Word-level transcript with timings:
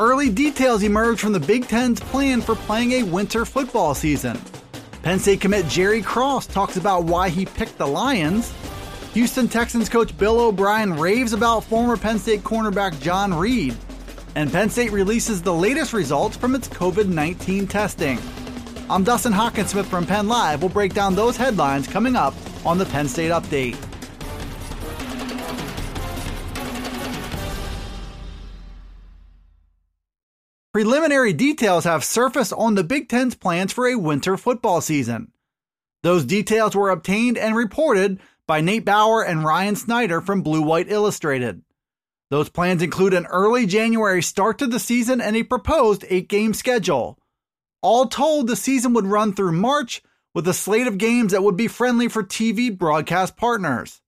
Early 0.00 0.30
details 0.30 0.82
emerge 0.82 1.20
from 1.20 1.34
the 1.34 1.38
Big 1.38 1.68
Ten's 1.68 2.00
plan 2.00 2.40
for 2.40 2.54
playing 2.54 2.92
a 2.92 3.02
winter 3.02 3.44
football 3.44 3.94
season. 3.94 4.40
Penn 5.02 5.18
State 5.18 5.42
commit 5.42 5.68
Jerry 5.68 6.00
Cross 6.00 6.46
talks 6.46 6.78
about 6.78 7.04
why 7.04 7.28
he 7.28 7.44
picked 7.44 7.76
the 7.76 7.86
Lions. 7.86 8.50
Houston 9.12 9.46
Texans 9.46 9.90
coach 9.90 10.16
Bill 10.16 10.40
O'Brien 10.40 10.94
raves 10.94 11.34
about 11.34 11.64
former 11.64 11.98
Penn 11.98 12.18
State 12.18 12.40
cornerback 12.40 12.98
John 13.02 13.34
Reid. 13.34 13.76
And 14.36 14.50
Penn 14.50 14.70
State 14.70 14.90
releases 14.90 15.42
the 15.42 15.52
latest 15.52 15.92
results 15.92 16.34
from 16.34 16.54
its 16.54 16.66
COVID 16.66 17.08
19 17.08 17.66
testing. 17.66 18.18
I'm 18.88 19.04
Dustin 19.04 19.34
Hockensmith 19.34 19.84
from 19.84 20.06
Penn 20.06 20.28
Live. 20.28 20.62
We'll 20.62 20.70
break 20.70 20.94
down 20.94 21.14
those 21.14 21.36
headlines 21.36 21.86
coming 21.86 22.16
up 22.16 22.32
on 22.64 22.78
the 22.78 22.86
Penn 22.86 23.06
State 23.06 23.32
Update. 23.32 23.76
Preliminary 30.72 31.32
details 31.32 31.82
have 31.82 32.04
surfaced 32.04 32.52
on 32.52 32.76
the 32.76 32.84
Big 32.84 33.08
Ten's 33.08 33.34
plans 33.34 33.72
for 33.72 33.88
a 33.88 33.98
winter 33.98 34.36
football 34.36 34.80
season. 34.80 35.32
Those 36.04 36.24
details 36.24 36.76
were 36.76 36.90
obtained 36.90 37.36
and 37.36 37.56
reported 37.56 38.20
by 38.46 38.60
Nate 38.60 38.84
Bauer 38.84 39.24
and 39.24 39.44
Ryan 39.44 39.74
Snyder 39.74 40.20
from 40.20 40.42
Blue 40.42 40.62
White 40.62 40.88
Illustrated. 40.88 41.62
Those 42.30 42.50
plans 42.50 42.82
include 42.82 43.14
an 43.14 43.26
early 43.26 43.66
January 43.66 44.22
start 44.22 44.58
to 44.58 44.68
the 44.68 44.78
season 44.78 45.20
and 45.20 45.34
a 45.34 45.42
proposed 45.42 46.04
eight 46.08 46.28
game 46.28 46.54
schedule. 46.54 47.18
All 47.82 48.06
told, 48.06 48.46
the 48.46 48.54
season 48.54 48.92
would 48.92 49.08
run 49.08 49.34
through 49.34 49.52
March 49.52 50.02
with 50.36 50.46
a 50.46 50.54
slate 50.54 50.86
of 50.86 50.98
games 50.98 51.32
that 51.32 51.42
would 51.42 51.56
be 51.56 51.66
friendly 51.66 52.06
for 52.06 52.22
TV 52.22 52.78
broadcast 52.78 53.36
partners. 53.36 54.00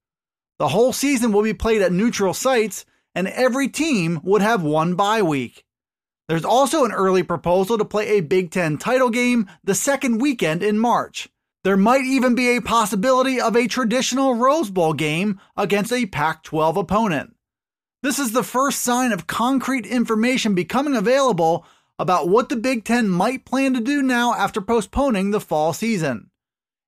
The 0.61 0.69
whole 0.69 0.93
season 0.93 1.33
will 1.33 1.43
be 1.43 1.55
played 1.55 1.83
at 1.83 1.91
neutral 1.91 2.35
sites, 2.35 2.85
and 3.17 3.27
every 3.27 3.67
team 3.67 4.21
would 4.23 4.43
have 4.43 4.63
one 4.63 4.95
bye 4.95 5.23
week. 5.23 5.65
There's 6.33 6.47
also 6.47 6.87
an 6.87 6.93
early 6.93 7.23
proposal 7.23 7.77
to 7.77 7.85
play 7.85 8.09
a 8.09 8.23
Big 8.23 8.51
Ten 8.51 8.79
title 8.79 9.11
game 9.11 9.51
the 9.65 9.75
second 9.75 10.19
weekend 10.19 10.63
in 10.63 10.79
March. 10.79 11.29
There 11.63 11.77
might 11.77 12.07
even 12.07 12.35
be 12.35 12.57
a 12.57 12.63
possibility 12.63 13.39
of 13.39 13.55
a 13.55 13.67
traditional 13.67 14.37
Rose 14.37 14.71
Bowl 14.71 14.95
game 14.95 15.39
against 15.59 15.93
a 15.93 16.07
Pac 16.07 16.43
12 16.43 16.79
opponent. 16.79 17.37
This 18.03 18.19
is 18.19 18.33
the 18.33 18.43
first 18.43 18.81
sign 18.81 19.13
of 19.13 19.27
concrete 19.27 19.85
information 19.85 20.55
becoming 20.55 20.97
available 20.97 21.67
about 21.99 22.31
what 22.31 22.49
the 22.49 22.57
Big 22.57 22.87
Ten 22.87 23.11
might 23.11 23.45
plan 23.45 23.75
to 23.75 23.81
do 23.81 24.01
now 24.01 24.33
after 24.33 24.63
postponing 24.63 25.33
the 25.33 25.39
fall 25.39 25.75
season. 25.75 26.31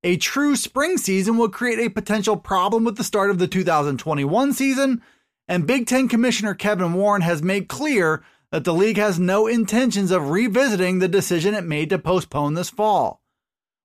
A 0.02 0.16
true 0.16 0.56
spring 0.56 0.96
season 0.96 1.36
would 1.36 1.52
create 1.52 1.80
a 1.80 1.90
potential 1.90 2.38
problem 2.38 2.82
with 2.82 2.96
the 2.96 3.04
start 3.04 3.28
of 3.28 3.38
the 3.38 3.46
2021 3.46 4.54
season, 4.54 5.02
and 5.46 5.66
Big 5.66 5.86
Ten 5.86 6.08
Commissioner 6.08 6.54
Kevin 6.54 6.94
Warren 6.94 7.20
has 7.20 7.42
made 7.42 7.68
clear 7.68 8.24
that 8.54 8.62
the 8.62 8.72
league 8.72 8.98
has 8.98 9.18
no 9.18 9.48
intentions 9.48 10.12
of 10.12 10.30
revisiting 10.30 11.00
the 11.00 11.08
decision 11.08 11.54
it 11.54 11.64
made 11.64 11.90
to 11.90 11.98
postpone 11.98 12.54
this 12.54 12.70
fall, 12.70 13.20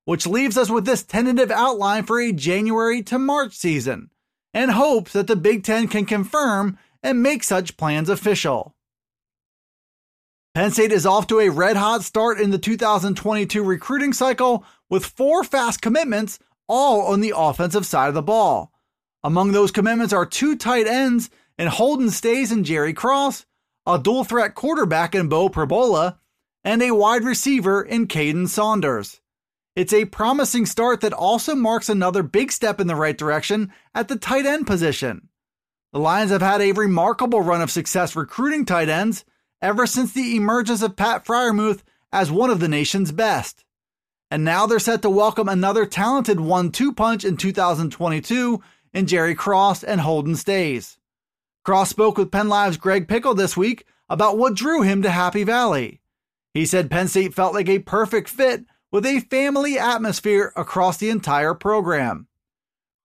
which 0.06 0.28
leaves 0.28 0.60
us 0.60 0.70
with 0.70 0.86
this 0.86 1.02
tentative 1.02 1.50
outline 1.50 2.04
for 2.04 2.22
a 2.22 2.32
January 2.32 3.02
to 3.02 3.18
March 3.18 3.56
season, 3.56 4.12
and 4.54 4.70
hopes 4.70 5.12
that 5.14 5.26
the 5.26 5.36
Big 5.36 5.64
Ten 5.64 5.88
can 5.88 6.06
confirm 6.06 6.78
and 7.02 7.24
make 7.24 7.44
such 7.44 7.78
plans 7.78 8.10
official. 8.10 8.76
Penn 10.54 10.70
State 10.70 10.92
is 10.92 11.04
off 11.04 11.26
to 11.26 11.40
a 11.40 11.50
red 11.50 11.76
hot 11.76 12.04
start 12.04 12.40
in 12.40 12.52
the 12.52 12.60
2022 12.60 13.64
recruiting 13.64 14.14
cycle 14.14 14.64
with 14.88 15.04
four 15.04 15.44
fast 15.44 15.82
commitments, 15.82 16.38
all 16.68 17.12
on 17.12 17.22
the 17.22 17.34
offensive 17.36 17.88
side 17.88 18.10
of 18.10 18.14
the 18.14 18.22
ball. 18.22 18.72
Among 19.24 19.52
those 19.52 19.72
commitments 19.72 20.14
are 20.14 20.28
two 20.28 20.56
tight 20.56 20.86
ends 20.86 21.32
in 21.58 21.66
Holden 21.66 22.12
Staes 22.12 22.52
and 22.52 22.64
Jerry 22.64 22.94
Cross, 22.94 23.48
a 23.90 23.98
dual 23.98 24.24
threat 24.24 24.54
quarterback 24.54 25.16
in 25.16 25.28
Beau 25.28 25.50
Pribula, 25.50 26.20
and 26.64 26.84
a 26.84 26.92
wide 26.92 27.24
receiver 27.24 27.82
in 27.82 28.08
Kaden 28.08 28.48
Saunders. 28.48 29.20
It's 29.76 29.94
a 29.94 30.06
promising 30.06 30.68
start 30.68 31.02
that 31.02 31.14
also 31.14 31.56
marks 31.56 31.90
another 31.90 32.22
big 32.22 32.52
step 32.52 32.80
in 32.80 32.86
the 32.86 32.96
right 32.96 33.18
direction 33.18 33.74
at 33.96 34.08
the 34.08 34.16
tight 34.16 34.46
end 34.46 34.68
position. 34.68 35.30
The 35.92 36.00
Lions 36.00 36.30
have 36.30 36.44
had 36.44 36.62
a 36.62 36.72
remarkable 36.74 37.42
run 37.42 37.64
of 37.64 37.72
success 37.72 38.16
recruiting 38.16 38.64
tight 38.64 38.90
ends 38.90 39.26
ever 39.60 39.88
since 39.88 40.14
the 40.14 40.36
emergence 40.36 40.84
of 40.84 40.96
Pat 40.96 41.26
Freiermuth 41.26 41.82
as 42.12 42.30
one 42.30 42.52
of 42.52 42.60
the 42.60 42.68
nation's 42.68 43.12
best. 43.12 43.66
And 44.30 44.46
now 44.46 44.68
they're 44.68 44.78
set 44.78 45.02
to 45.02 45.10
welcome 45.10 45.50
another 45.50 45.88
talented 45.88 46.40
1 46.40 46.72
2 46.72 46.94
punch 46.94 47.26
in 47.26 47.38
2022 47.38 48.62
in 48.94 49.08
Jerry 49.08 49.34
Cross 49.34 49.84
and 49.84 50.02
Holden 50.02 50.36
Staes. 50.36 50.99
Cross 51.64 51.90
spoke 51.90 52.18
with 52.18 52.32
Penn 52.32 52.50
Live's 52.50 52.78
Greg 52.78 53.08
Pickle 53.08 53.36
this 53.36 53.58
week 53.58 53.86
about 54.10 54.38
what 54.38 54.56
drew 54.56 54.82
him 54.82 55.02
to 55.02 55.12
Happy 55.12 55.44
Valley. 55.44 56.02
He 56.54 56.66
said 56.66 56.90
Penn 56.90 57.08
State 57.08 57.34
felt 57.34 57.54
like 57.54 57.70
a 57.70 57.80
perfect 57.80 58.30
fit 58.30 58.66
with 58.92 59.06
a 59.06 59.20
family 59.20 59.78
atmosphere 59.78 60.52
across 60.56 60.98
the 60.98 61.10
entire 61.10 61.54
program. 61.54 62.28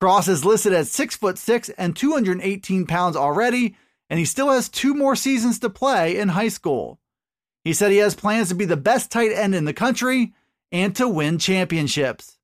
Cross 0.01 0.29
is 0.29 0.45
listed 0.45 0.73
at 0.73 0.87
6 0.87 1.17
foot 1.17 1.39
6 1.39 1.69
and 1.71 1.97
218 1.97 2.87
pounds 2.87 3.17
already, 3.17 3.77
and 4.09 4.19
he 4.19 4.25
still 4.25 4.51
has 4.51 4.69
two 4.69 4.95
more 4.95 5.17
seasons 5.17 5.59
to 5.59 5.71
play 5.71 6.17
in 6.17 6.29
high 6.31 6.49
school. 6.49 7.01
He 7.65 7.73
said 7.73 7.91
he 7.91 7.99
has 7.99 8.15
plans 8.15 8.49
to 8.51 8.55
be 8.55 8.67
the 8.67 8.77
best 8.77 9.11
tight 9.11 9.33
end 9.33 9.55
in 9.55 9.65
the 9.65 9.73
country 9.73 10.35
and 10.71 10.95
to 10.97 11.09
win 11.09 11.39
championships. 11.39 12.39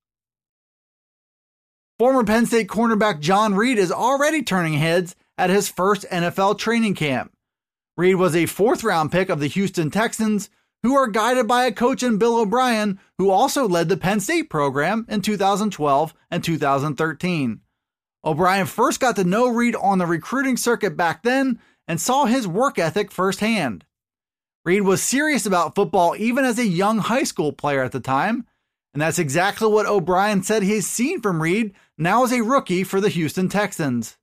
Former 1.98 2.24
Penn 2.24 2.46
State 2.46 2.68
cornerback 2.68 3.20
John 3.20 3.54
Reid 3.54 3.76
is 3.76 3.92
already 3.92 4.42
turning 4.42 4.74
heads 4.74 5.14
at 5.40 5.48
his 5.48 5.70
first 5.70 6.04
NFL 6.10 6.58
training 6.58 6.94
camp. 6.94 7.32
Reid 7.96 8.16
was 8.16 8.36
a 8.36 8.44
fourth 8.44 8.84
round 8.84 9.10
pick 9.10 9.30
of 9.30 9.40
the 9.40 9.46
Houston 9.46 9.90
Texans, 9.90 10.50
who 10.82 10.94
are 10.94 11.06
guided 11.06 11.48
by 11.48 11.64
a 11.64 11.72
coach 11.72 12.02
in 12.02 12.18
Bill 12.18 12.38
O'Brien, 12.38 13.00
who 13.16 13.30
also 13.30 13.66
led 13.66 13.88
the 13.88 13.96
Penn 13.96 14.20
State 14.20 14.50
program 14.50 15.06
in 15.08 15.22
2012 15.22 16.14
and 16.30 16.44
2013. 16.44 17.60
O'Brien 18.22 18.66
first 18.66 19.00
got 19.00 19.16
to 19.16 19.24
know 19.24 19.48
Reid 19.48 19.74
on 19.76 19.96
the 19.96 20.06
recruiting 20.06 20.58
circuit 20.58 20.94
back 20.94 21.22
then 21.22 21.58
and 21.88 21.98
saw 21.98 22.26
his 22.26 22.46
work 22.46 22.78
ethic 22.78 23.10
firsthand. 23.10 23.86
Reid 24.66 24.82
was 24.82 25.02
serious 25.02 25.46
about 25.46 25.74
football 25.74 26.14
even 26.18 26.44
as 26.44 26.58
a 26.58 26.66
young 26.66 26.98
high 26.98 27.24
school 27.24 27.52
player 27.52 27.82
at 27.82 27.92
the 27.92 28.00
time, 28.00 28.46
and 28.92 29.00
that's 29.00 29.18
exactly 29.18 29.68
what 29.68 29.86
O'Brien 29.86 30.42
said 30.42 30.62
he's 30.62 30.86
seen 30.86 31.22
from 31.22 31.40
Reid 31.40 31.72
now 31.96 32.24
as 32.24 32.32
a 32.32 32.42
rookie 32.42 32.84
for 32.84 33.00
the 33.00 33.08
Houston 33.08 33.48
Texans. 33.48 34.18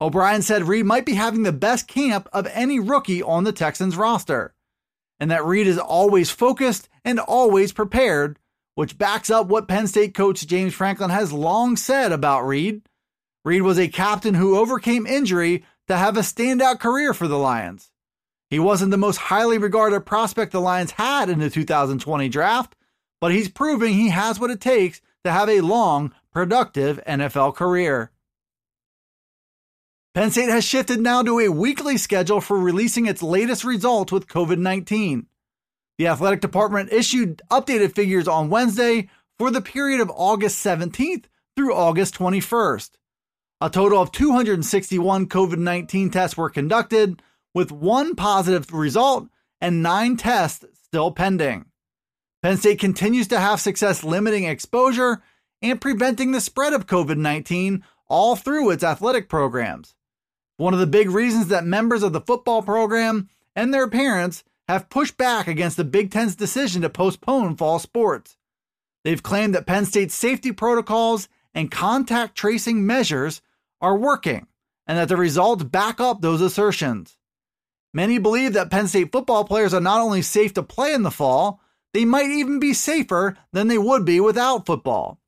O'Brien 0.00 0.42
said 0.42 0.66
Reid 0.66 0.86
might 0.86 1.04
be 1.04 1.14
having 1.14 1.42
the 1.42 1.52
best 1.52 1.86
camp 1.86 2.28
of 2.32 2.46
any 2.52 2.80
rookie 2.80 3.22
on 3.22 3.44
the 3.44 3.52
Texans 3.52 3.96
roster, 3.96 4.54
and 5.18 5.30
that 5.30 5.44
Reid 5.44 5.66
is 5.66 5.78
always 5.78 6.30
focused 6.30 6.88
and 7.04 7.20
always 7.20 7.72
prepared, 7.72 8.38
which 8.74 8.96
backs 8.96 9.28
up 9.28 9.48
what 9.48 9.68
Penn 9.68 9.86
State 9.86 10.14
coach 10.14 10.46
James 10.46 10.72
Franklin 10.72 11.10
has 11.10 11.32
long 11.32 11.76
said 11.76 12.12
about 12.12 12.46
Reid. 12.46 12.82
Reid 13.44 13.62
was 13.62 13.78
a 13.78 13.88
captain 13.88 14.34
who 14.34 14.58
overcame 14.58 15.06
injury 15.06 15.64
to 15.86 15.96
have 15.96 16.16
a 16.16 16.20
standout 16.20 16.80
career 16.80 17.12
for 17.12 17.28
the 17.28 17.38
Lions. 17.38 17.90
He 18.48 18.58
wasn't 18.58 18.90
the 18.90 18.96
most 18.96 19.16
highly 19.18 19.58
regarded 19.58 20.00
prospect 20.06 20.52
the 20.52 20.60
Lions 20.60 20.92
had 20.92 21.28
in 21.28 21.38
the 21.38 21.50
2020 21.50 22.28
draft, 22.28 22.74
but 23.20 23.32
he's 23.32 23.48
proving 23.48 23.94
he 23.94 24.08
has 24.08 24.40
what 24.40 24.50
it 24.50 24.60
takes 24.60 25.00
to 25.24 25.30
have 25.30 25.48
a 25.48 25.60
long, 25.60 26.12
productive 26.32 27.00
NFL 27.06 27.54
career. 27.54 28.10
Penn 30.12 30.32
State 30.32 30.48
has 30.48 30.64
shifted 30.64 31.00
now 31.00 31.22
to 31.22 31.38
a 31.38 31.52
weekly 31.52 31.96
schedule 31.96 32.40
for 32.40 32.58
releasing 32.58 33.06
its 33.06 33.22
latest 33.22 33.62
results 33.62 34.10
with 34.10 34.26
COVID 34.26 34.58
19. 34.58 35.26
The 35.98 36.08
athletic 36.08 36.40
department 36.40 36.92
issued 36.92 37.42
updated 37.48 37.94
figures 37.94 38.26
on 38.26 38.50
Wednesday 38.50 39.08
for 39.38 39.52
the 39.52 39.60
period 39.60 40.00
of 40.00 40.10
August 40.12 40.64
17th 40.66 41.26
through 41.54 41.76
August 41.76 42.16
21st. 42.16 42.90
A 43.60 43.70
total 43.70 44.02
of 44.02 44.10
261 44.10 45.28
COVID 45.28 45.58
19 45.58 46.10
tests 46.10 46.36
were 46.36 46.50
conducted, 46.50 47.22
with 47.54 47.70
one 47.70 48.16
positive 48.16 48.72
result 48.72 49.28
and 49.60 49.80
nine 49.80 50.16
tests 50.16 50.64
still 50.82 51.12
pending. 51.12 51.66
Penn 52.42 52.56
State 52.56 52.80
continues 52.80 53.28
to 53.28 53.38
have 53.38 53.60
success 53.60 54.02
limiting 54.02 54.42
exposure 54.42 55.22
and 55.62 55.80
preventing 55.80 56.32
the 56.32 56.40
spread 56.40 56.72
of 56.72 56.86
COVID 56.86 57.16
19 57.16 57.84
all 58.08 58.34
through 58.34 58.70
its 58.70 58.82
athletic 58.82 59.28
programs. 59.28 59.94
One 60.60 60.74
of 60.74 60.80
the 60.80 60.86
big 60.86 61.08
reasons 61.08 61.48
that 61.48 61.64
members 61.64 62.02
of 62.02 62.12
the 62.12 62.20
football 62.20 62.60
program 62.60 63.30
and 63.56 63.72
their 63.72 63.88
parents 63.88 64.44
have 64.68 64.90
pushed 64.90 65.16
back 65.16 65.48
against 65.48 65.78
the 65.78 65.84
Big 65.84 66.10
Ten's 66.10 66.36
decision 66.36 66.82
to 66.82 66.90
postpone 66.90 67.56
fall 67.56 67.78
sports. 67.78 68.36
They've 69.02 69.22
claimed 69.22 69.54
that 69.54 69.66
Penn 69.66 69.86
State's 69.86 70.14
safety 70.14 70.52
protocols 70.52 71.30
and 71.54 71.70
contact 71.70 72.36
tracing 72.36 72.84
measures 72.84 73.40
are 73.80 73.96
working 73.96 74.48
and 74.86 74.98
that 74.98 75.08
the 75.08 75.16
results 75.16 75.64
back 75.64 75.98
up 75.98 76.20
those 76.20 76.42
assertions. 76.42 77.16
Many 77.94 78.18
believe 78.18 78.52
that 78.52 78.70
Penn 78.70 78.86
State 78.86 79.12
football 79.12 79.46
players 79.46 79.72
are 79.72 79.80
not 79.80 80.02
only 80.02 80.20
safe 80.20 80.52
to 80.52 80.62
play 80.62 80.92
in 80.92 81.04
the 81.04 81.10
fall, 81.10 81.62
they 81.94 82.04
might 82.04 82.28
even 82.28 82.60
be 82.60 82.74
safer 82.74 83.38
than 83.50 83.68
they 83.68 83.78
would 83.78 84.04
be 84.04 84.20
without 84.20 84.66
football. 84.66 85.18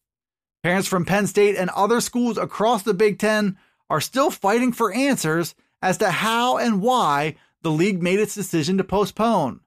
Parents 0.62 0.86
from 0.86 1.06
Penn 1.06 1.26
State 1.26 1.56
and 1.56 1.70
other 1.70 2.02
schools 2.02 2.36
across 2.36 2.82
the 2.82 2.92
Big 2.92 3.18
Ten 3.18 3.56
are 3.92 4.00
still 4.00 4.30
fighting 4.30 4.72
for 4.72 4.90
answers 4.90 5.54
as 5.82 5.98
to 5.98 6.10
how 6.10 6.56
and 6.56 6.80
why 6.80 7.36
the 7.60 7.70
league 7.70 8.02
made 8.02 8.18
its 8.18 8.34
decision 8.34 8.78
to 8.78 8.82
postpone. 8.84 9.60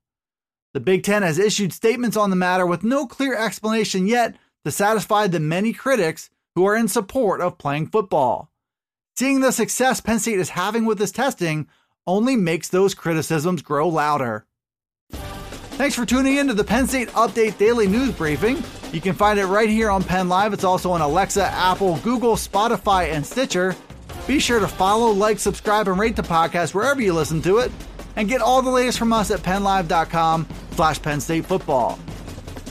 The 0.73 0.79
Big 0.79 1.03
Ten 1.03 1.21
has 1.21 1.37
issued 1.37 1.71
statements 1.71 2.17
on 2.17 2.31
the 2.31 2.35
matter 2.35 2.65
with 2.65 2.83
no 2.83 3.05
clear 3.05 3.35
explanation 3.35 4.07
yet 4.07 4.35
to 4.63 4.71
satisfy 4.71 5.27
the 5.27 5.39
many 5.39 5.73
critics 5.73 6.31
who 6.55 6.65
are 6.65 6.75
in 6.75 6.87
support 6.87 7.39
of 7.39 7.59
playing 7.59 7.85
football. 7.85 8.49
Seeing 9.15 9.41
the 9.41 9.51
success 9.51 10.01
Penn 10.01 10.17
State 10.17 10.39
is 10.39 10.49
having 10.49 10.85
with 10.85 10.97
this 10.97 11.11
testing 11.11 11.67
only 12.07 12.35
makes 12.35 12.69
those 12.69 12.95
criticisms 12.95 13.61
grow 13.61 13.87
louder. 13.87 14.47
Thanks 15.11 15.93
for 15.95 16.05
tuning 16.05 16.37
in 16.37 16.47
to 16.47 16.55
the 16.55 16.63
Penn 16.63 16.87
State 16.87 17.09
Update 17.09 17.59
Daily 17.59 17.85
News 17.85 18.11
Briefing. 18.11 18.63
You 18.91 19.01
can 19.01 19.13
find 19.13 19.37
it 19.37 19.45
right 19.45 19.69
here 19.69 19.91
on 19.91 20.03
Penn 20.03 20.29
Live. 20.29 20.51
It's 20.51 20.63
also 20.63 20.91
on 20.91 21.01
Alexa, 21.01 21.45
Apple, 21.45 21.97
Google, 21.97 22.35
Spotify, 22.35 23.11
and 23.11 23.23
Stitcher. 23.23 23.75
Be 24.27 24.39
sure 24.39 24.59
to 24.59 24.67
follow, 24.67 25.11
like, 25.11 25.39
subscribe, 25.39 25.87
and 25.87 25.99
rate 25.99 26.15
the 26.15 26.23
podcast 26.23 26.73
wherever 26.73 27.01
you 27.01 27.13
listen 27.13 27.41
to 27.43 27.59
it. 27.59 27.71
And 28.15 28.29
get 28.29 28.41
all 28.41 28.61
the 28.61 28.69
latest 28.69 28.97
from 28.97 29.13
us 29.13 29.29
at 29.29 29.41
PennLive.com 29.41 30.47
slash 30.71 31.01
Penn 31.01 31.19
State 31.19 31.45
Football. 31.45 31.99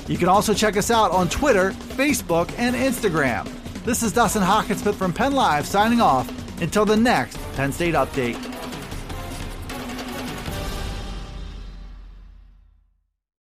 You 0.09 0.19
can 0.19 0.29
also 0.29 0.55
check 0.55 0.77
us 0.77 0.91
out 0.91 1.11
on 1.11 1.29
Twitter, 1.29 1.71
Facebook, 1.71 2.53
and 2.59 2.75
Instagram. 2.75 3.49
This 3.85 4.03
is 4.03 4.13
Dustin 4.13 4.43
Hockensmith 4.43 4.95
from 4.95 5.13
Penn 5.13 5.33
Live 5.33 5.67
signing 5.67 6.01
off 6.01 6.29
until 6.63 6.85
the 6.85 6.97
next 6.97 7.39
Penn 7.55 7.73
State 7.73 7.95
Update. 7.95 8.54